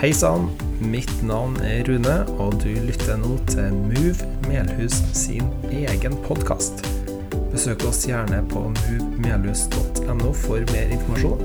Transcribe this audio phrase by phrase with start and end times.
[0.00, 0.46] Hei sann,
[0.80, 6.78] mitt navn er Rune, og du lytter nå til Move Melhus sin egen podkast.
[7.52, 11.42] Besøk oss gjerne på movemelhus.no for mer informasjon,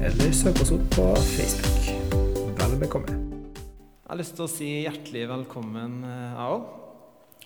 [0.00, 1.04] eller søk oss opp på
[1.34, 1.90] Facebook.
[2.56, 3.12] Vel bekomme.
[3.52, 6.62] Jeg har lyst til å si hjertelig velkommen, eh, jeg òg.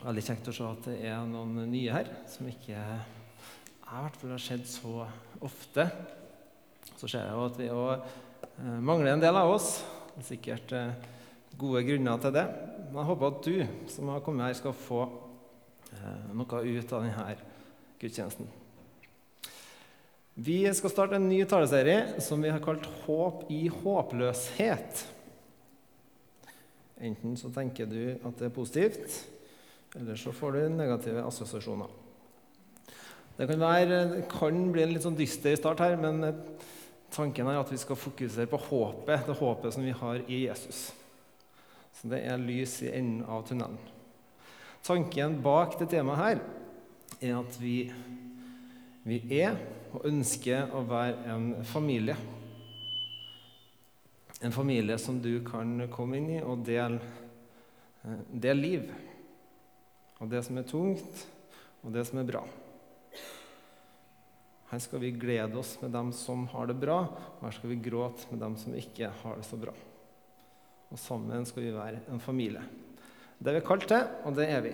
[0.05, 4.21] Veldig kjekt å se at det er noen nye her som ikke jeg i hvert
[4.21, 5.09] fall har sett så
[5.43, 5.89] ofte.
[6.95, 9.73] Så ser jeg jo at vi òg mangler en del av oss.
[10.13, 10.97] Det er sikkert eh,
[11.57, 12.45] gode grunner til det.
[12.89, 15.07] Men jeg håper at du som har kommet her, skal få
[15.93, 17.37] eh, noe ut av denne
[18.03, 18.51] gudstjenesten.
[20.35, 25.05] Vi skal starte en ny taleserie som vi har kalt 'Håp i håpløshet'.
[27.03, 29.27] Enten så tenker du at det er positivt,
[29.97, 31.91] eller så får du negative assosiasjoner.
[33.37, 36.21] Det kan, være, kan bli en litt sånn dyster start her, men
[37.13, 40.91] tanken er at vi skal fokusere på håpet, det håpet som vi har i Jesus.
[41.93, 43.79] Så det er lys i enden av tunnelen.
[44.83, 46.41] Tanken bak det temaet her
[47.23, 47.77] er at vi,
[49.07, 49.59] vi er
[49.93, 52.17] og ønsker å være en familie.
[54.43, 56.99] En familie som du kan komme inn i og dele
[58.33, 58.91] del liv.
[60.19, 61.27] Og det som er tungt,
[61.83, 62.43] og det som er bra.
[64.73, 67.83] Her skal vi glede oss med dem som har det bra, og her skal vi
[67.85, 69.75] gråte med dem som ikke har det så bra.
[70.89, 72.63] Og sammen skal vi være en familie.
[73.37, 74.73] Det er vi kalt til, og det er vi.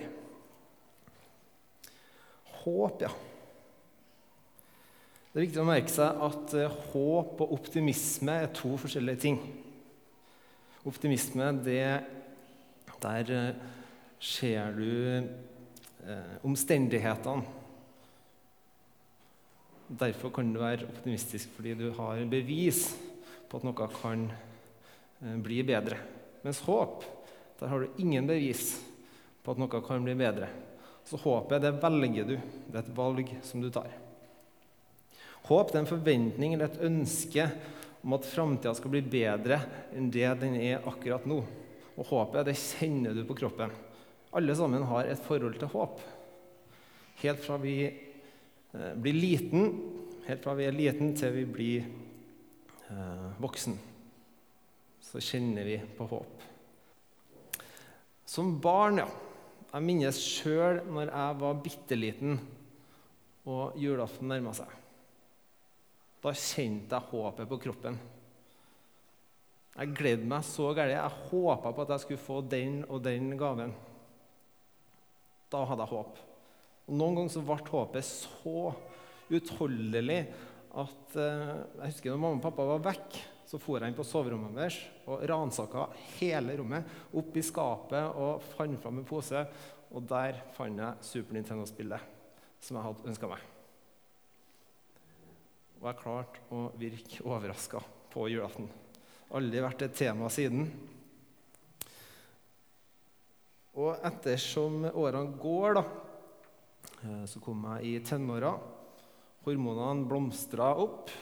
[2.61, 3.11] Håp, ja.
[5.33, 6.57] Det er viktig å merke seg at
[6.93, 9.43] håp og optimisme er to forskjellige ting.
[10.87, 11.83] Optimisme, det
[13.03, 13.29] Der
[14.19, 15.23] ser du
[16.07, 17.58] eh, omstendighetene.
[19.89, 22.91] Derfor kan du være optimistisk fordi du har bevis
[23.49, 25.97] på at noe kan eh, bli bedre.
[26.45, 27.07] Mens håp,
[27.59, 28.75] der har du ingen bevis
[29.43, 30.51] på at noe kan bli bedre.
[31.09, 32.35] Så håpet, det velger du.
[32.69, 33.89] Det er et valg som du tar.
[35.49, 37.47] Håp det er en forventning eller et ønske
[38.05, 39.63] om at framtida skal bli bedre
[39.97, 41.41] enn det den er akkurat nå.
[41.97, 43.73] Og håpet det kjenner du på kroppen.
[44.37, 46.03] Alle sammen har et forhold til håp.
[47.23, 47.79] Helt fra vi
[48.99, 49.71] blir liten,
[50.27, 51.87] helt fra vi er liten til vi blir
[52.89, 53.79] eh, voksen,
[55.03, 56.45] så kjenner vi på håp.
[58.29, 59.09] Som barn, ja.
[59.69, 62.39] Jeg minnes sjøl når jeg var bitte liten
[63.49, 64.71] og julaften nærma seg.
[66.25, 67.99] Da kjente jeg håpet på kroppen.
[69.79, 70.97] Jeg gledde meg så gærent.
[70.97, 73.75] Jeg håpa på at jeg skulle få den og den gaven.
[75.53, 76.19] Da hadde jeg håp.
[76.89, 78.61] Og Noen ganger så ble håpet så
[79.29, 80.21] utholdelig
[80.79, 81.51] at eh,
[81.83, 83.19] Jeg husker når mamma og pappa var vekk,
[83.49, 84.79] så for jeg inn på soverommet deres
[85.09, 85.87] og ransaka
[86.19, 86.89] hele rommet.
[87.17, 89.45] Opp i skapet og fant fram en pose,
[89.89, 92.15] og der fant jeg Super Nintendo-spillet
[92.61, 93.47] som jeg hadde ønska meg.
[95.79, 97.81] Og jeg klarte å virke overraska
[98.13, 98.67] på julaften.
[99.37, 100.67] Aldri vært et tema siden.
[103.79, 105.85] Og ettersom årene går, da,
[107.01, 108.53] så kom jeg i tenåra.
[109.47, 111.13] Hormonene blomstra opp.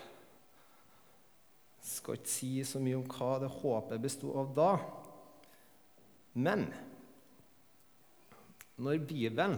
[1.86, 4.70] Skal ikke si så mye om hva det håpet besto av da.
[6.36, 6.66] Men
[8.76, 9.56] når Bibelen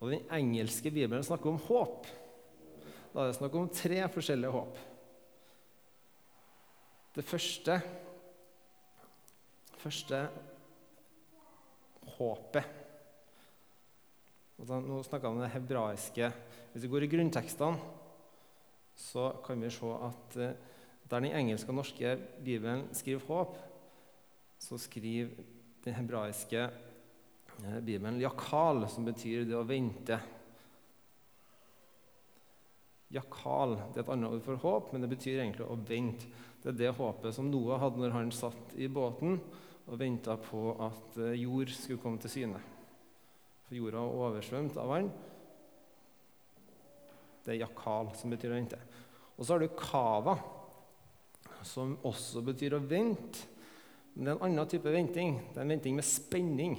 [0.00, 2.08] og den engelske bibelen snakker om håp,
[3.12, 4.78] da er det snakk om tre forskjellige håp.
[7.16, 7.80] Det første
[9.80, 10.20] første
[12.18, 12.79] håpet
[14.66, 16.30] da, Nå snakker jeg om det hebraiske.
[16.72, 17.80] Hvis vi går i grunntekstene,
[19.00, 20.50] så kan vi se at uh,
[21.10, 23.56] der den engelske og norske bibelen skriver håp,
[24.60, 25.32] så skriver
[25.84, 30.20] den hebraiske uh, bibelen jakal, som betyr det å vente.
[33.10, 36.28] Jakal det er et annet ord for håp, men det betyr egentlig å vente.
[36.60, 39.40] Det er det håpet som Noah hadde når han satt i båten
[39.88, 42.60] og venta på at jord skulle komme til syne.
[43.70, 45.08] For jorda var oversvømt av vann.
[47.44, 48.78] Det er jakal, som betyr å vente.
[49.36, 50.34] Og så har du kava,
[51.62, 53.44] som også betyr å vente.
[54.16, 55.36] Men det er en annen type venting.
[55.52, 56.74] Det er en venting med spenning.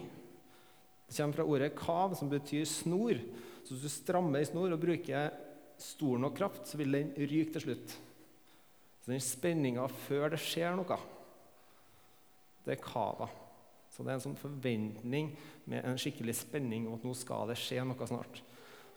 [1.07, 3.23] Det kommer fra ordet kav, som betyr snor.
[3.63, 5.31] Så hvis du strammer ei snor og bruker
[5.79, 7.95] stor nok kraft, så vil den ryke til slutt.
[8.99, 10.99] Så den spenninga før det skjer noe,
[12.67, 13.31] det er kava.
[14.01, 15.27] Så det er en sånn forventning
[15.69, 18.39] med en skikkelig spenning om at nå skal det skje noe snart.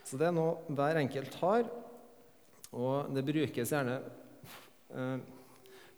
[0.01, 1.69] Så det er noe hver enkelt har,
[2.73, 5.21] og det brukes gjerne eh,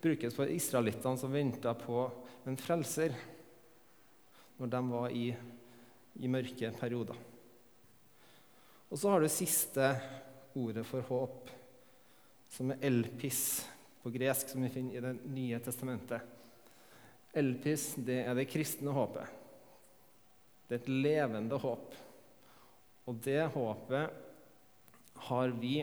[0.04, 2.04] brukes for israelittene som venta på
[2.52, 3.16] en frelser
[4.60, 5.26] når de var i,
[6.20, 7.24] i mørke perioder.
[8.92, 9.94] Og så har du siste
[10.52, 11.48] ordet for håp,
[12.52, 13.46] som er elpis
[14.04, 16.34] på gresk, som vi finner i Det nye testamentet.
[17.36, 19.28] Elpis det er det kristne håpet.
[20.68, 21.96] Det er et levende håp.
[23.08, 24.24] Og det håpet
[25.28, 25.80] har vi,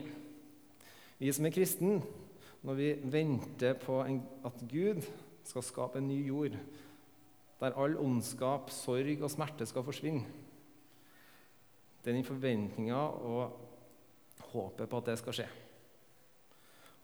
[1.18, 1.98] vi som er kristne,
[2.64, 5.04] når vi venter på en, at Gud
[5.44, 6.56] skal skape en ny jord,
[7.60, 10.24] der all ondskap, sorg og smerte skal forsvinne.
[12.04, 13.60] Det er den forventninga og
[14.52, 15.46] håpet på at det skal skje.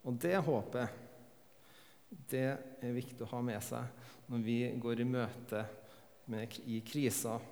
[0.04, 1.08] Og det håpet
[2.10, 2.46] det
[2.82, 5.62] er viktig å ha med seg når vi går i møte
[6.30, 7.42] med, i kriser,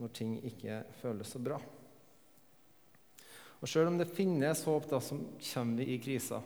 [0.00, 1.58] når ting ikke føles så bra.
[3.60, 5.18] Og Sjøl om det finnes håp, da, så
[5.50, 6.44] kommer vi i kriser.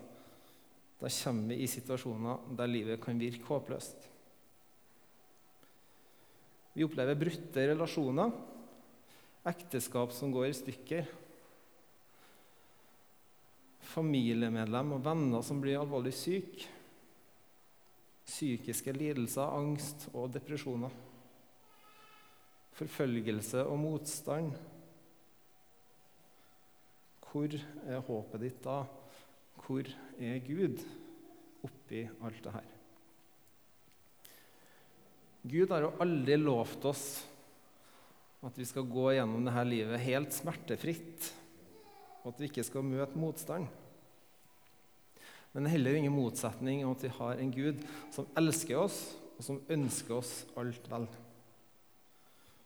[0.98, 4.10] Da kommer vi i situasjoner der livet kan virke håpløst.
[6.74, 8.32] Vi opplever brutte relasjoner,
[9.46, 11.10] ekteskap som går i stykker,
[13.94, 16.73] familiemedlem og venner som blir alvorlig syke,
[18.24, 20.92] psykiske lidelser, angst og depresjoner,
[22.74, 24.54] forfølgelse og motstand.
[27.28, 27.56] Hvor
[27.90, 28.82] er håpet ditt da?
[29.64, 29.90] Hvor
[30.22, 30.82] er Gud
[31.66, 32.72] oppi alt det her?
[35.44, 37.06] Gud har jo aldri lovt oss
[38.44, 41.30] at vi skal gå gjennom dette livet helt smertefritt,
[42.22, 43.68] og at vi ikke skal møte motstand.
[45.54, 47.82] Men er heller ingen motsetning om at vi har en Gud
[48.14, 48.98] som elsker oss,
[49.38, 51.06] og som ønsker oss alt vel.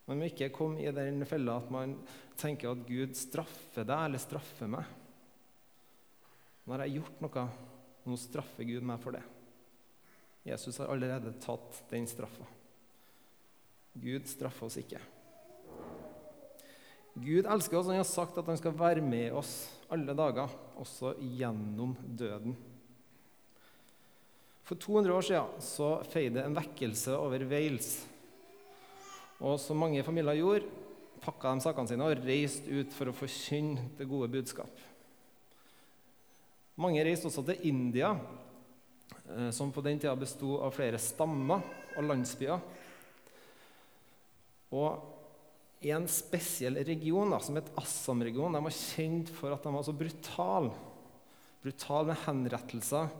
[0.08, 1.98] Man må ikke komme i den fella at man
[2.40, 4.86] tenker at Gud straffer deg eller straffer meg.
[6.64, 7.44] Nå har jeg gjort noe,
[8.08, 9.24] nå straffer Gud meg for det.
[10.48, 12.46] Jesus har allerede tatt den straffa.
[13.98, 15.00] Gud straffer oss ikke.
[17.18, 19.52] Gud elsker oss, og han har sagt at han skal være med oss
[19.92, 22.56] alle dager, også gjennom døden.
[24.68, 28.02] For 200 år siden så feide en vekkelse over Wales.
[29.40, 30.68] Og som mange familier gjorde,
[31.24, 34.82] pakka de sakene sine og reiste ut for å forkynne det gode budskap.
[36.78, 38.12] Mange reiste også til India,
[39.24, 41.64] eh, som på den tida besto av flere stammer
[41.96, 42.60] og landsbyer.
[44.76, 49.72] Og i en spesiell region, da, som het Assam-regionen, de var kjent for at de
[49.72, 50.76] var så brutale.
[51.64, 53.10] Brutale med henrettelser,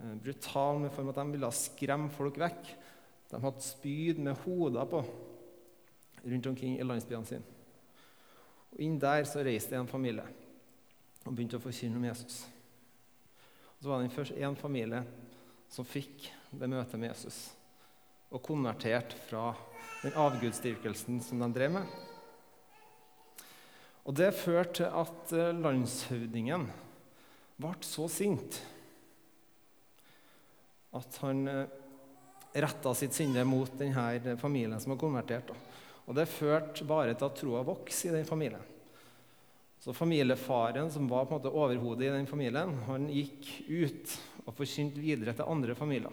[0.00, 2.72] eh, brutale med form at de ville skremme folk vekk.
[3.30, 5.04] De hadde spyd med hoder på
[6.24, 7.58] rundt omkring i landsbyene sine.
[8.70, 10.26] Og Inn der så reiste en familie
[11.24, 12.42] og begynte å forkynne om Jesus.
[13.76, 15.04] Og Så var det først én familie
[15.70, 17.50] som fikk det møtet med Jesus
[18.30, 19.50] og konvertert fra
[20.02, 21.86] den avgudsdyrkelsen som de drev med.
[24.06, 26.68] Og Det førte til at eh, landshøvdingen
[27.60, 28.60] ble så sint
[30.96, 31.78] at han eh,
[32.62, 35.52] retta sitt sinne mot denne familien som var konvertert.
[36.06, 38.62] Og Det førte bare til at troa vokste i den familien.
[39.80, 44.52] Så familiefaren, som var på en måte overhodet i den familien, han gikk ut og
[44.58, 46.12] forkynte videre til andre familier,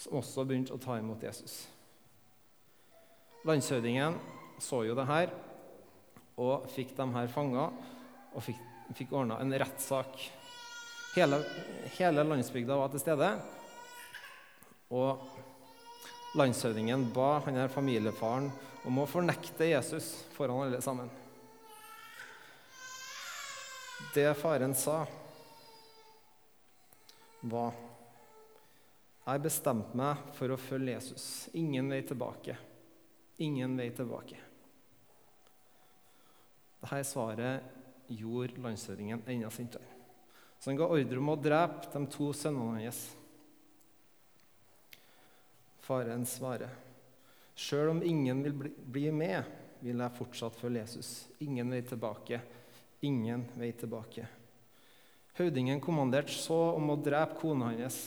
[0.00, 1.60] som også begynte å ta imot Jesus.
[3.46, 4.18] Landshøvdingen
[4.62, 5.30] så jo det her
[6.40, 7.68] og fikk dem her fanga
[8.32, 8.58] og fikk,
[8.96, 10.18] fikk ordna en rettssak.
[11.12, 11.42] Hele,
[11.98, 13.26] hele landsbygda var til stede.
[14.96, 15.20] Og
[16.38, 18.48] landshøvdingen ba han her familiefaren
[18.88, 21.10] om å fornekte Jesus foran alle sammen.
[24.14, 25.02] Det faren sa,
[27.42, 27.76] var
[29.22, 31.26] Jeg bestemte meg for å følge Jesus.
[31.54, 32.56] Ingen vei tilbake.
[33.44, 34.40] Ingen vei tilbake.
[36.82, 39.91] Dette svaret gjorde landshøvdingen enda sintere.
[40.62, 43.02] Så han ga ordre om å drepe de to sønnene hans.
[45.82, 46.70] Faren svarer,
[47.58, 49.42] sjøl om ingen vil bli med,
[49.82, 51.14] vil jeg fortsatt følge Jesus.
[51.42, 52.38] Ingen vei tilbake
[53.02, 54.26] ingen vei tilbake.
[55.38, 57.98] Høvdingen kommanderte så om å drepe kona hans.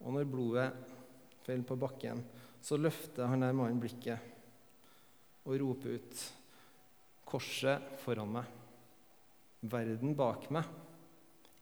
[0.00, 0.68] Og når blodet
[1.44, 2.22] faller på bakken,
[2.64, 4.32] så løfter han der mannen blikket
[5.44, 6.24] og roper ut
[7.24, 8.48] Korset foran meg,
[9.70, 10.68] verden bak meg,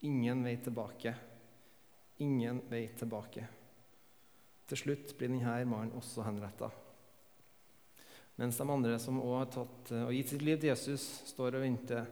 [0.06, 1.14] ingen vei tilbake,
[2.24, 3.46] ingen vei tilbake.
[4.68, 6.70] Til slutt blir denne mannen også henretta.
[8.40, 11.58] Mens de andre som også har tatt, eh, og gitt sitt liv til Jesus, står
[11.58, 12.06] og venter,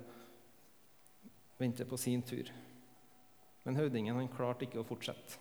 [1.59, 2.51] venter på sin tur.
[3.65, 5.41] Men høvdingen han klarte ikke å fortsette.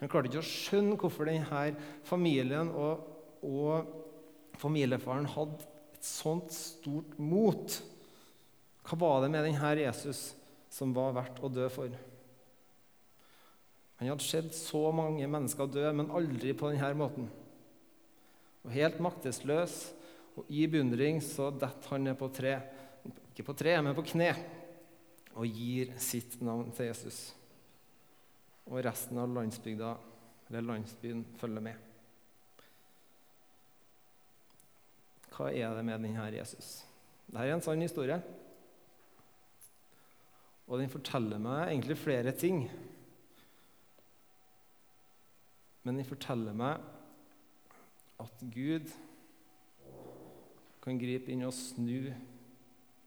[0.00, 1.74] Han klarte ikke å skjønne hvorfor denne
[2.06, 3.04] familien og,
[3.46, 7.78] og familiefaren hadde et sånt stort mot.
[8.84, 10.34] Hva var det med denne Jesus
[10.72, 11.92] som var verdt å dø for?
[13.96, 17.28] Han hadde sett så mange mennesker dø, men aldri på denne måten.
[18.64, 19.78] Og Helt maktesløs
[20.34, 22.58] og i beundring så detter han ned på tre,
[23.30, 24.32] ikke på tre, men på kne,
[25.34, 27.20] og gir sitt navn til Jesus.
[28.66, 29.94] Og resten av landsbygda,
[30.48, 31.90] eller landsbyen følger med.
[35.34, 36.82] Hva er det med denne Jesus?
[37.26, 38.20] Dette er en sann historie.
[40.68, 42.64] Og den forteller meg egentlig flere ting.
[45.84, 46.80] Men den forteller meg
[48.24, 48.88] at Gud
[50.84, 52.08] kan gripe inn og snu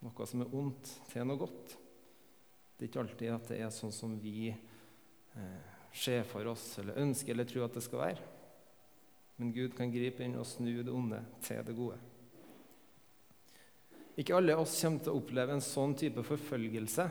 [0.06, 1.74] noe som er ondt, til noe godt.
[2.78, 7.00] Det er ikke alltid at det er sånn som vi eh, ser for oss eller
[7.02, 8.28] ønsker eller tror at det skal være.
[9.38, 11.98] Men Gud kan gripe inn og snu det onde til det gode.
[14.18, 17.06] Ikke alle oss kommer til å oppleve en sånn type forfølgelse.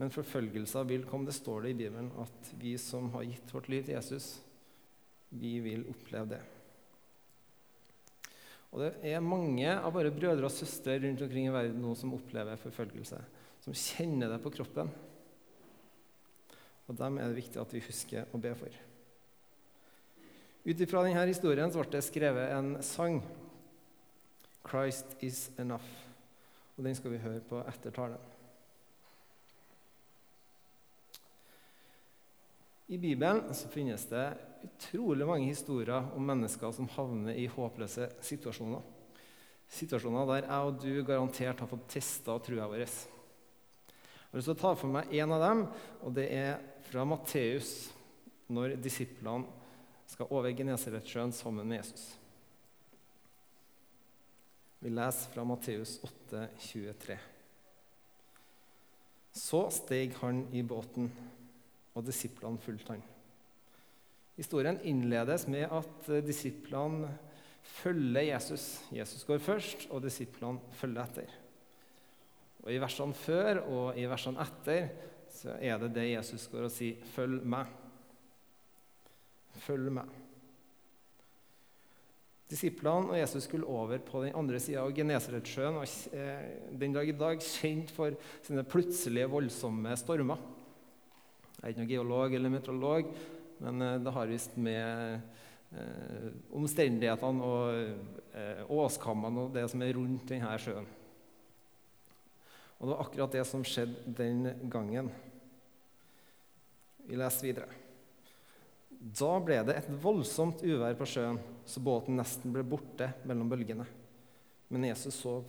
[0.00, 1.28] Men forfølgelser vil komme.
[1.28, 4.38] Det står det i Bibelen at vi som har gitt vårt liv til Jesus,
[5.28, 6.40] vi vil oppleve det.
[8.70, 12.14] Og Det er mange av våre brødre og søstre rundt omkring i verden nå som
[12.14, 13.18] opplever forfølgelse,
[13.66, 14.92] som kjenner det på kroppen.
[16.86, 18.80] Og Dem er det viktig at vi husker å be for.
[20.64, 23.20] Ut ifra denne historien ble det skrevet en sang,
[24.64, 25.96] 'Christ is enough'.
[26.76, 28.29] Og Den skal vi høre på etter talen.
[32.90, 34.24] I Bibelen så finnes det
[34.66, 38.82] utrolig mange historier om mennesker som havner i håpløse situasjoner.
[39.70, 42.82] Situasjoner der jeg og du garantert har fått testa trua vår.
[42.82, 45.62] Jeg har lyst til å ta for meg en av dem,
[46.02, 46.58] og det er
[46.90, 47.70] fra Matteus,
[48.50, 49.46] når disiplene
[50.10, 52.08] skal over Genesaretsjøen sammen med Jesus.
[54.82, 57.22] Vi leser fra Matteus 8, 23.
[59.30, 61.12] Så steg han i båten
[61.94, 63.02] og disiplene fulgte han.
[64.38, 67.10] Historien innledes med at eh, disiplene
[67.82, 68.80] følger Jesus.
[68.94, 71.34] Jesus går først, og disiplene følger etter.
[72.64, 74.88] Og I versene før og i versene etter
[75.30, 77.76] så er det det Jesus går og sier 'følg meg'.
[79.60, 80.08] Følg meg.
[82.50, 85.76] Disiplene og Jesus skulle over på den andre sida av Genesaretsjøen,
[86.12, 90.38] eh, den dag i dag kjent for sine plutselige, voldsomme stormer.
[91.60, 93.08] Jeg er ikke noen geolog eller meteorolog,
[93.60, 95.18] men eh, det har visst med
[95.76, 100.86] eh, omstendighetene og eh, åskammene og det som er rundt denne sjøen.
[102.78, 105.10] Og Det var akkurat det som skjedde den gangen.
[107.04, 107.76] Vi leser videre.
[108.88, 111.36] Da ble det et voldsomt uvær på sjøen,
[111.68, 113.84] så båten nesten ble borte mellom bølgene.
[114.72, 115.44] Men Jesus sov.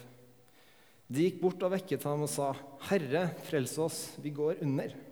[1.08, 2.52] De gikk bort og vekket ham og sa,
[2.90, 5.11] 'Herre, frels oss, vi går under.'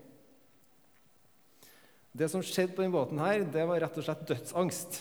[2.16, 5.00] Det som skjedde på denne båten, her, det var rett og slett dødsangst.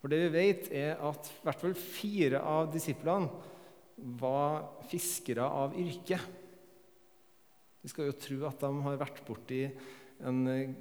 [0.00, 3.30] For det vi vet, er at i hvert fall fire av disiplene
[4.20, 6.18] var fiskere av yrke.
[7.82, 9.62] Vi skal jo tro at de har vært borti
[10.26, 10.76] en eh,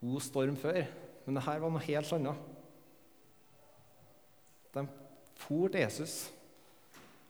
[0.00, 0.82] god storm før,
[1.26, 2.48] men det her var noe helt annet.
[4.74, 4.84] De
[5.40, 6.16] for til Jesus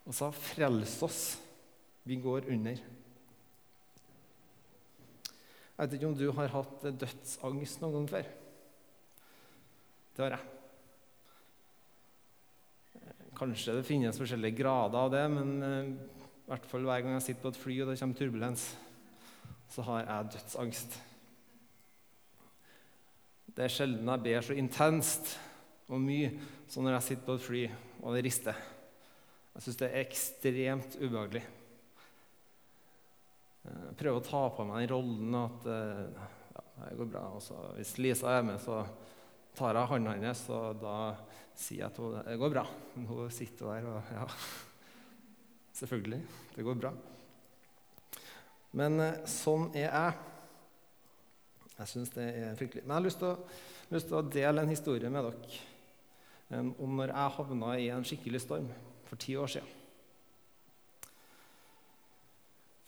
[0.05, 1.21] og sa, 'Frels oss,
[2.05, 2.81] vi går under'.
[5.81, 8.27] Jeg vet ikke om du har hatt dødsangst noen gang før.
[10.13, 10.43] Det har jeg.
[13.39, 17.25] Kanskje det finnes forskjellige grader av det, men eh, i hvert fall hver gang jeg
[17.31, 18.65] sitter på et fly og det kommer turbulens,
[19.73, 20.99] så har jeg dødsangst.
[23.57, 25.33] Det er sjelden jeg ber så intenst
[25.89, 26.35] og mye
[26.69, 27.63] som når jeg sitter på et fly
[28.03, 28.61] og det rister.
[29.55, 31.47] Jeg syns det er ekstremt ubehagelig.
[33.61, 36.27] Jeg eh, prøver å ta på meg den rollen at eh,
[36.57, 37.25] ja, det går bra.
[37.37, 38.81] Også, hvis Lisa er med, så
[39.57, 40.97] tar jeg hånda hennes, og da
[41.59, 42.65] sier jeg til henne det går bra.
[42.97, 44.27] Hun sitter der og Ja,
[45.81, 46.21] selvfølgelig.
[46.57, 46.95] Det går bra.
[48.81, 50.15] Men eh, sånn er jeg.
[51.81, 52.85] Jeg syns det er fryktelig.
[52.85, 55.67] Men jeg har lyst til, å, lyst til å dele en historie med dere
[56.51, 58.67] om når jeg havna i en skikkelig storm
[59.07, 59.80] for ti år siden.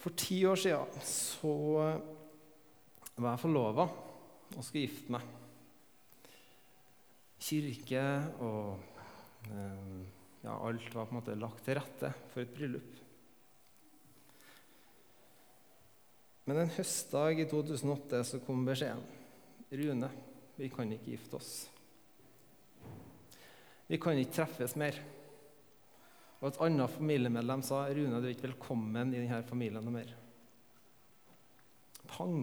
[0.03, 1.53] For ti år siden så
[3.15, 5.29] var jeg forlova og skulle gifte meg.
[7.43, 8.03] Kirke
[8.43, 8.83] og
[9.51, 10.03] eh,
[10.43, 12.99] ja, alt var på en måte lagt til rette for et bryllup.
[16.51, 19.05] Men en høstdag i 2008 så kom beskjeden.
[19.73, 20.11] Rune,
[20.59, 21.53] vi kan ikke gifte oss.
[23.87, 24.99] Vi kan ikke treffes mer.
[26.43, 30.11] Og et annet familiemedlem sa Rune, du er ikke velkommen i denne familien noe mer.
[32.11, 32.41] Pang.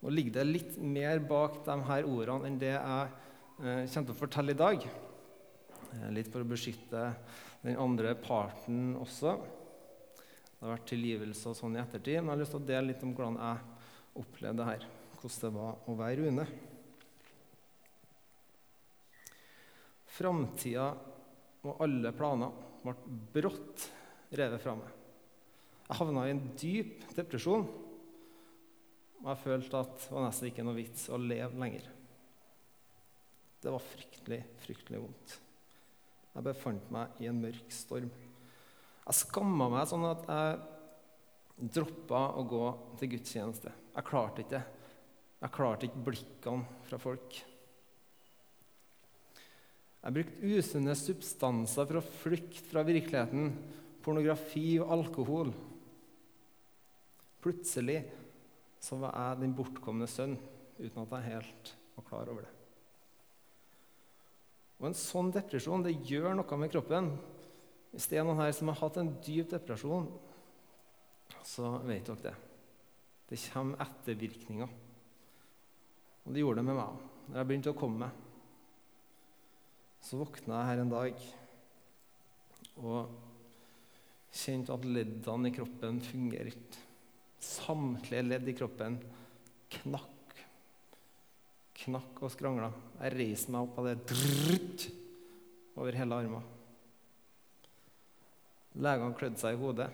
[0.00, 3.08] Nå ligger det litt mer bak de her ordene enn det jeg
[3.64, 4.84] eh, kommer til å fortelle i dag.
[4.84, 7.10] Eh, litt for å beskytte
[7.64, 9.38] den andre parten også.
[9.40, 12.92] Det har vært tilgivelse og sånn i ettertid, men jeg har lyst til å dele
[12.92, 14.90] litt om hvordan jeg opplevde det her.
[15.16, 16.52] Hvordan det var å være Rune.
[20.20, 20.90] Framtida
[21.64, 22.94] og alle planer ble
[23.34, 23.86] brått
[24.36, 24.90] revet fra meg.
[25.88, 27.64] Jeg havna i en dyp depresjon,
[29.20, 31.88] og jeg følte at det var nesten ikke noe vits å leve lenger.
[33.60, 35.34] Det var fryktelig, fryktelig vondt.
[36.30, 38.12] Jeg befant meg i en mørk storm.
[39.02, 42.64] Jeg skamma meg sånn at jeg droppa å gå
[43.00, 43.72] til gudstjeneste.
[43.96, 44.62] Jeg klarte ikke det.
[45.40, 47.40] Jeg klarte ikke blikkene fra folk.
[50.00, 53.50] Jeg brukte usunne substanser for å flykte fra virkeligheten.
[54.00, 55.50] Pornografi og alkohol.
[57.44, 57.98] Plutselig
[58.80, 60.38] så var jeg den bortkomne sønn
[60.80, 62.54] uten at jeg helt var klar over det.
[64.80, 67.10] Og En sånn depresjon det gjør noe med kroppen.
[67.92, 70.06] Hvis det er noen her som har hatt en dyp depresjon,
[71.44, 72.34] så vet dere det.
[73.28, 74.72] Det kommer ettervirkninger.
[76.24, 77.04] Og det gjorde det med meg òg.
[77.28, 78.29] Når jeg begynte å komme meg,
[80.04, 81.24] så våkna jeg her en dag
[82.80, 83.10] og
[84.32, 86.54] kjente at leddene i kroppen fungerer.
[87.40, 88.98] Samtlige ledd i kroppen
[89.76, 90.36] knakk.
[91.80, 92.70] Knakk og skrangla.
[93.00, 94.88] Jeg reiste meg opp av det drrrt,
[95.80, 96.48] over hele armen.
[98.80, 99.88] Legene klødde seg i hodet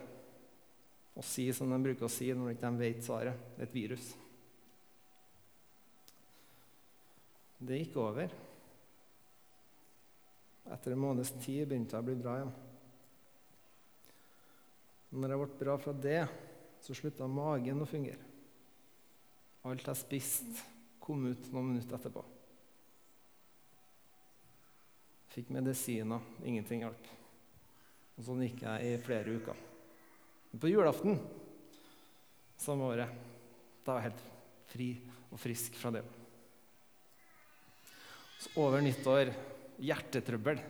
[1.17, 3.45] og sier som de bruker å si når de ikke vet svaret.
[3.63, 4.11] Et virus.
[7.57, 8.35] Det gikk over.
[10.73, 12.55] Etter en måneds tid begynte jeg å bli bra igjen.
[15.17, 16.23] Når jeg ble bra fra det,
[16.83, 18.23] så slutta magen å fungere.
[19.67, 20.65] Alt jeg spiste,
[21.03, 22.23] kom ut noen minutter etterpå.
[25.31, 26.23] Fikk medisiner.
[26.43, 27.09] Ingenting hjalp.
[28.17, 29.65] Og sånn gikk jeg i flere uker.
[30.57, 31.19] På julaften
[32.57, 33.11] samme året
[33.85, 34.23] da var jeg helt
[34.71, 34.87] fri
[35.29, 36.01] og frisk fra det.
[38.41, 39.31] Så over nyttår
[39.83, 40.61] hjertetrøbbel.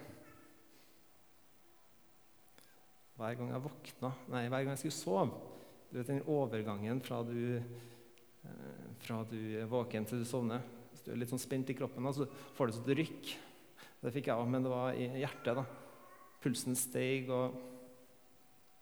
[3.18, 5.54] Hver gang jeg våkna, nei, hver gang jeg skulle sove
[5.90, 10.62] Du vet den overgangen fra du, eh, fra du er våken til du sovner.
[10.92, 13.32] Hvis du er litt sånn spent i kroppen, så får du sånn rykk.
[14.04, 15.56] Det fikk jeg òg, men det var i hjertet.
[15.58, 15.66] da.
[16.44, 17.56] Pulsen steg, og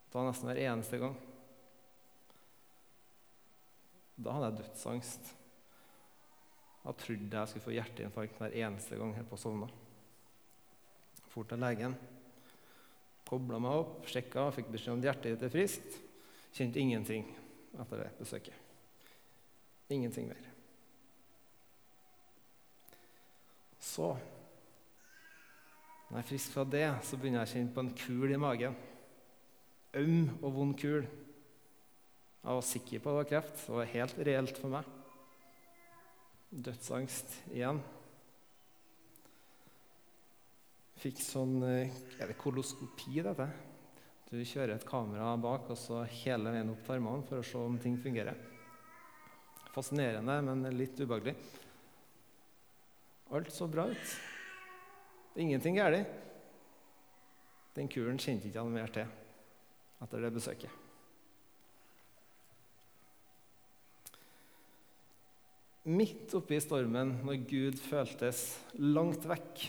[0.09, 1.15] det var nesten hver eneste gang.
[4.15, 5.33] Da hadde jeg dødsangst.
[6.83, 9.85] Da trodde jeg skulle få hjerteinfarkt hver eneste gang jeg på å sovne.
[11.36, 11.95] For til legen.
[13.28, 15.98] Kobla meg opp, sjekka, fikk beskjed om at hjertet ditt er friskt.
[16.56, 17.26] Kjente ingenting
[17.76, 18.56] etter det besøket.
[19.91, 20.45] Ingenting mer.
[23.84, 24.13] Så
[26.06, 28.39] når jeg er frisk fra det, så begynner jeg å kjenne på en kul i
[28.39, 28.78] magen.
[30.00, 31.04] Øm og vond kul.
[32.45, 33.65] Jeg var sikker på at det var kreft.
[33.65, 34.89] Det var helt reelt for meg.
[36.69, 37.82] Dødsangst igjen.
[41.01, 43.47] Fikk sånn eh, Er det koloskopi, dette?
[44.29, 47.60] Du kjører et kamera bak og så hele veien opp til armene for å se
[47.62, 48.39] om ting fungerer.
[49.75, 51.36] Fascinerende, men litt ubehagelig.
[53.36, 54.15] Alt så bra ut.
[55.36, 56.10] Ingenting galt.
[57.75, 59.08] Den kuren kjente ikke han mer til
[60.03, 60.81] etter det besøket.
[65.86, 68.47] Midt oppi stormen, når Gud føltes
[68.81, 69.67] langt vekk,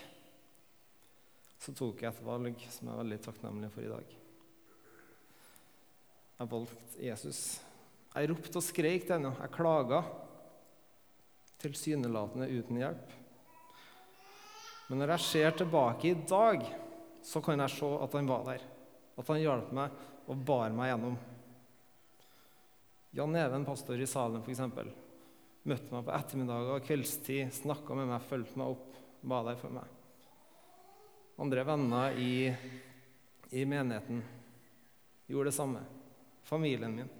[1.66, 4.10] så tok jeg et valg som jeg er veldig takknemlig for i dag.
[6.36, 7.40] Jeg valgte Jesus.
[8.12, 9.32] Jeg ropte og skreik til henne.
[9.40, 9.98] Jeg klaga,
[11.64, 13.16] tilsynelatende uten hjelp.
[14.86, 16.62] Men når jeg ser tilbake i dag,
[17.26, 18.62] så kan jeg se at han var der.
[19.18, 19.98] At han hjalp meg
[20.30, 21.18] og bar meg gjennom.
[23.16, 24.62] Jan Even, pastor i Salem, f.eks.,
[25.66, 29.74] møtte meg på ettermiddager og kveldstid, snakka med meg, fulgte meg opp, var der for
[29.80, 29.95] meg.
[31.36, 32.48] Andre venner i,
[33.52, 34.22] i menigheten
[35.28, 35.82] gjorde det samme.
[36.46, 37.10] Familien min.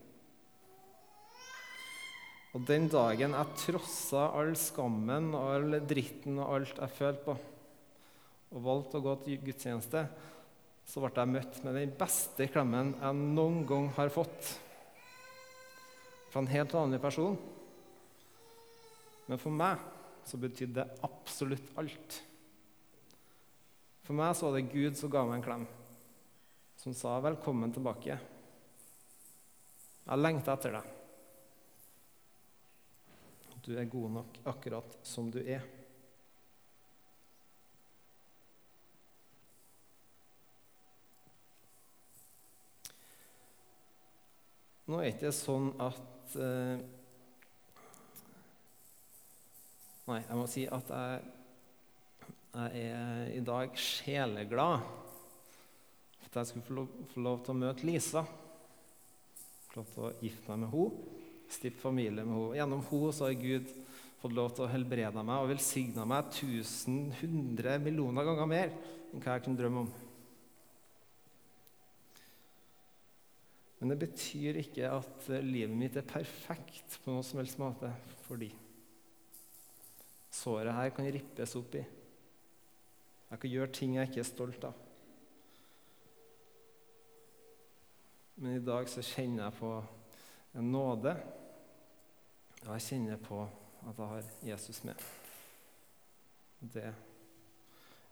[2.56, 7.34] Og den dagen jeg trossa all skammen og all dritten og alt jeg følte på,
[8.56, 10.06] og valgte å gå til gudstjeneste,
[10.86, 14.54] så ble jeg møtt med den beste klemmen jeg noen gang har fått.
[16.30, 17.36] Fra en helt vanlig person.
[19.26, 19.82] Men for meg
[20.26, 22.20] så betydde det absolutt alt.
[24.06, 25.66] For meg så var det Gud som ga meg en klem,
[26.78, 28.18] som sa 'velkommen tilbake'.
[30.06, 30.84] Jeg lengter etter deg.
[33.66, 35.62] Du er god nok akkurat som du er.
[44.86, 46.78] Nå er det ikke sånn at eh,
[50.06, 51.22] Nei, jeg må si at jeg,
[52.56, 54.84] jeg er i dag sjeleglad
[56.22, 58.22] for at jeg skulle få lov, få lov til å møte Lisa.
[59.68, 61.20] Få lov til å gifte meg med henne,
[61.52, 62.56] stifte familie med henne.
[62.58, 63.70] Gjennom henne har Gud
[64.22, 68.72] fått lov til å helbrede meg og velsigne meg tusen, hundre millioner ganger mer
[69.12, 69.94] enn hva jeg kunne drømme om.
[73.76, 77.92] Men det betyr ikke at livet mitt er perfekt på noen som helst måte
[78.24, 78.48] fordi
[80.32, 81.84] såret her kan rippes opp i.
[83.30, 84.82] Jeg kan gjøre ting jeg ikke er stolt av.
[88.36, 89.70] Men i dag så kjenner jeg på
[90.56, 91.14] en nåde,
[92.66, 93.40] og jeg kjenner på
[93.86, 95.06] at jeg har Jesus med.
[96.60, 96.90] Det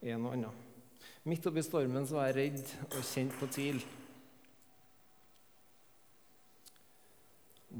[0.03, 0.72] er noe annet.
[1.29, 3.81] Midt oppi stormen så var jeg redd og kjent på tvil.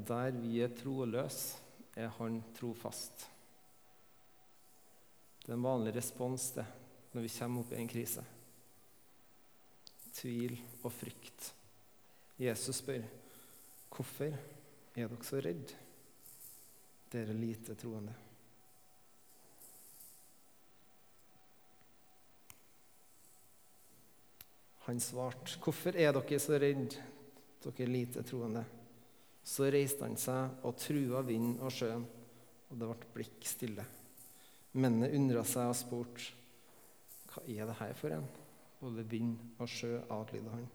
[0.05, 1.61] Der vi er troløse,
[1.95, 3.29] er Han trofast.
[5.45, 6.65] Det er en vanlig respons det,
[7.15, 8.21] når vi kommer opp i en krise.
[10.15, 11.53] Tvil og frykt.
[12.39, 13.05] Jesus spør,
[13.89, 14.35] 'Hvorfor
[14.95, 15.75] er dere så redde,
[17.11, 18.15] dere lite troende?'
[24.79, 27.03] Han svarte, 'Hvorfor er dere så redde,
[27.63, 28.65] dere lite troende?'
[29.43, 32.05] Så reiste han seg og trua vinden og sjøen,
[32.69, 33.85] og det ble blikk stille.
[34.73, 36.33] Mennene undra seg og spurte,
[37.35, 38.27] 'Hva er det her for en?'
[38.79, 40.67] Både vind og sjø adlyder han.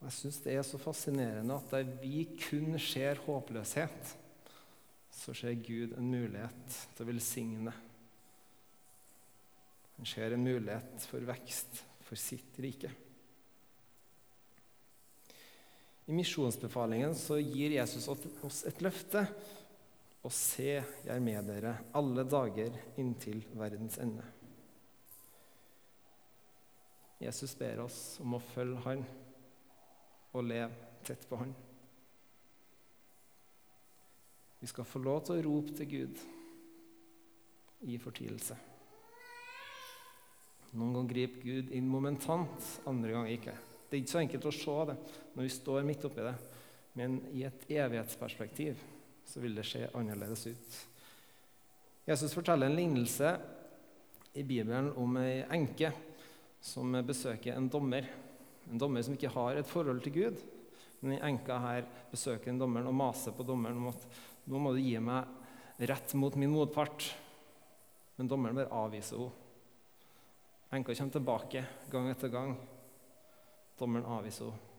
[0.00, 4.16] Og Jeg syns det er så fascinerende at der vi kun ser håpløshet,
[5.10, 7.72] så ser Gud en mulighet til å velsigne.
[9.96, 12.90] Han ser en mulighet for vekst for sitt rike.
[16.04, 19.24] I misjonsbefalingen så gir Jesus oss et løfte.
[20.24, 24.24] Og se, jeg er med dere alle dager inntil verdens ende.
[27.20, 29.04] Jesus ber oss om å følge Han
[30.34, 31.52] og leve tett på Han.
[34.60, 36.24] Vi skal få lov til å rope til Gud
[37.84, 38.56] i fortvilelse.
[40.74, 43.54] Noen ganger griper Gud inn momentant, andre ganger ikke.
[43.86, 44.96] Det er ikke så enkelt å se det
[45.36, 46.34] når vi står midt oppi det,
[46.96, 48.80] men i et evighetsperspektiv
[49.26, 50.80] så vil det se annerledes ut.
[52.04, 53.30] Jesus forteller en lignelse
[54.34, 55.92] i Bibelen om ei enke
[56.64, 58.08] som besøker en dommer.
[58.70, 60.42] En dommer som ikke har et forhold til Gud.
[61.00, 64.06] Men den enka her besøker en dommeren og maser på dommeren om at
[64.48, 67.08] nå må du gi meg rett mot min motpart.
[68.16, 69.40] Men dommeren bare avviser henne.
[70.74, 71.60] Enka kommer tilbake
[71.92, 72.56] gang etter gang.
[73.78, 74.70] Dommeren avviser henne.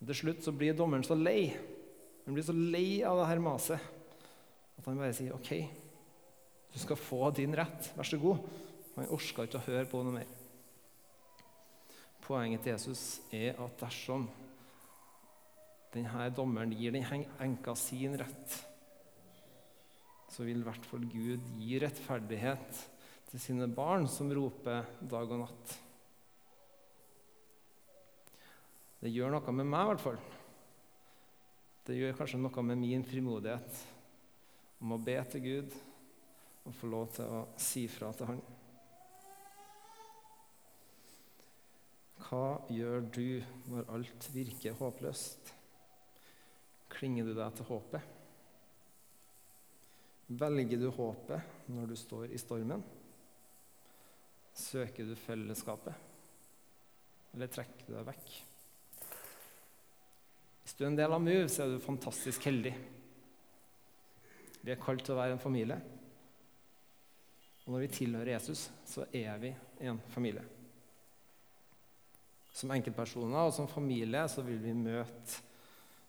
[0.00, 1.50] Til slutt så blir dommeren så lei
[2.24, 3.88] han blir så lei av det her maset
[4.80, 5.50] at han bare sier OK,
[6.70, 7.90] du skal få din rett.
[7.96, 8.44] Vær så god.
[8.96, 10.30] Han orka ikke å høre på noe mer.
[12.24, 13.04] Poenget til Jesus
[13.34, 14.28] er at dersom
[15.90, 17.06] denne dommeren gir den
[17.42, 18.56] enka sin rett,
[20.30, 22.82] så vil i hvert fall Gud gi rettferdighet
[23.32, 25.74] til sine barn som roper dag og natt.
[29.00, 30.22] Det gjør noe med meg, i hvert fall.
[31.86, 33.78] Det gjør kanskje noe med min frimodighet
[34.80, 35.76] om å be til Gud
[36.68, 38.42] og få lov til å si fra til Han.
[42.20, 43.40] Hva gjør du
[43.72, 45.54] når alt virker håpløst?
[46.92, 48.16] Klinger du deg til håpet?
[50.30, 52.84] Velger du håpet når du står i stormen?
[54.54, 55.96] Søker du fellesskapet,
[57.34, 58.32] eller trekker du deg vekk?
[60.80, 62.70] Du er en del av Move, så er du fantastisk heldig.
[64.64, 65.76] Vi er kalt til å være en familie.
[67.66, 69.50] Og når vi tilhører Jesus, så er vi
[69.84, 70.40] en familie.
[72.56, 75.42] Som enkeltpersoner og som familie så vil vi møte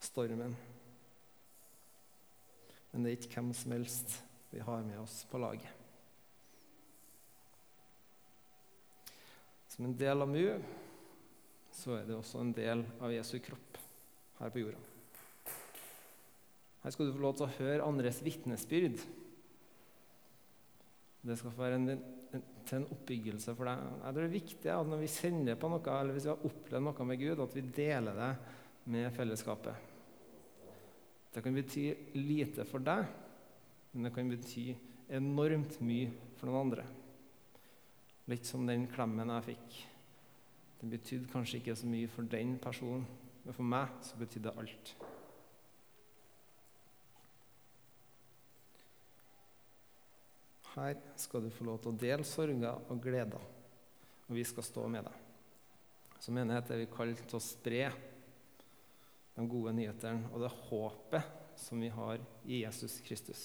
[0.07, 0.55] stormen.
[2.93, 4.15] Men det er ikke hvem som helst
[4.53, 5.67] vi har med oss på laget.
[9.75, 10.47] Som en del av MU
[11.75, 13.70] så er det også en del av Jesu kropp
[14.41, 14.87] her på jorda.
[16.81, 19.03] Her skal du få lov til å høre andres vitnesbyrd.
[21.21, 21.91] Det skal få være en,
[22.33, 23.83] en, til en oppbyggelse for deg.
[23.85, 26.47] Jeg tror det er viktig at når vi kjenner på noe, eller hvis vi har
[26.49, 28.31] opplevd noe med Gud, at vi deler det
[28.95, 29.89] med fellesskapet.
[31.31, 31.85] Det kan bety
[32.17, 33.05] lite for deg,
[33.93, 34.65] men det kan bety
[35.13, 36.87] enormt mye for noen andre.
[38.31, 39.79] Litt som den klemmen jeg fikk.
[40.81, 43.05] Den betydde kanskje ikke så mye for den personen,
[43.43, 44.93] men for meg så betydde det alt.
[50.71, 53.49] Her skal du få lov til å dele sorger og gleder,
[54.29, 55.17] og vi skal stå med deg.
[56.21, 57.89] Så menighet er vi kalt til å spre
[59.35, 63.43] de gode nyhetene og det håpet som vi har i Jesus Kristus.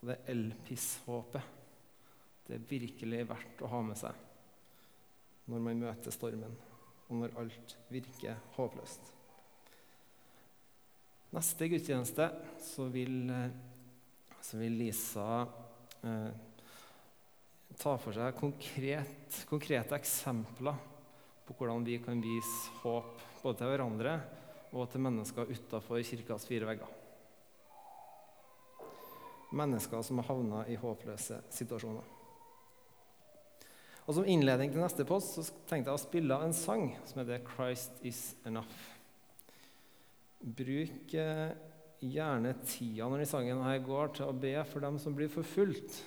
[0.00, 1.58] Og det elpisshåpet.
[2.46, 4.28] det er virkelig verdt å ha med seg
[5.50, 6.54] når man møter stormen,
[7.12, 9.12] og når alt virker håpløst.
[11.36, 12.32] Neste gudstjeneste
[12.64, 13.60] så vil eh,
[14.42, 15.46] så vil Lisa
[16.02, 16.30] eh,
[17.78, 20.80] ta for seg konkret, konkrete eksempler
[21.46, 24.16] på hvordan vi kan vise håp både til hverandre
[24.72, 26.98] og til mennesker utafor kirkas fire vegger.
[29.52, 32.21] Mennesker som har havna i håpløse situasjoner.
[34.06, 37.44] Og Som innledning til neste post så tenkte jeg å spille en sang som heter
[37.46, 38.88] 'Christ Is Enough'.
[40.42, 41.54] Bruk eh,
[42.02, 46.02] gjerne tida når de sangen her går, til å be for dem som blir forfulgt.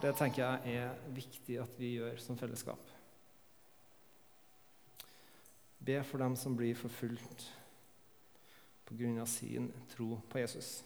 [0.00, 2.80] Det tenker jeg er viktig at vi gjør som fellesskap.
[5.84, 7.50] Be for dem som blir forfulgt
[8.86, 9.26] pga.
[9.26, 10.82] sin tro på Jesus.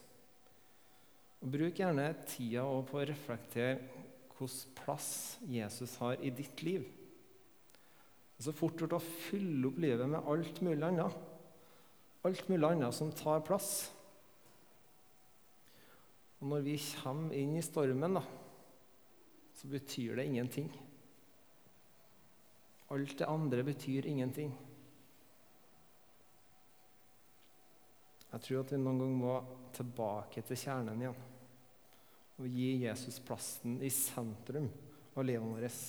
[1.41, 3.96] Og Bruk gjerne tida på å reflektere
[4.37, 6.85] hvilken plass Jesus har i ditt liv.
[8.37, 11.17] Det er så fort gjort å fylle opp livet med alt mulig annet
[12.27, 13.71] alt mulig annet som tar plass.
[16.41, 18.23] Og når vi kommer inn i stormen, da,
[19.57, 20.69] så betyr det ingenting.
[22.93, 24.53] Alt det andre betyr ingenting.
[28.33, 29.39] Jeg tror at vi noen gang må
[29.77, 31.25] tilbake til kjernen igjen
[32.37, 34.69] og gi Jesus plassen i sentrum
[35.17, 35.81] av livet vårt.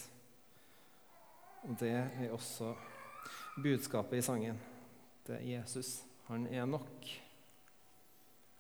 [1.68, 2.72] Og det er også
[3.60, 4.60] budskapet i sangen.
[5.28, 5.98] Det er Jesus.
[6.30, 7.12] Han er nok.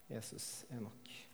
[0.09, 1.26] Jesus er nok.